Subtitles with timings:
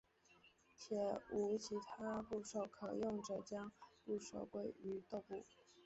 [0.79, 3.71] 且无其他部首可用者将
[4.03, 5.43] 部首归为豆部。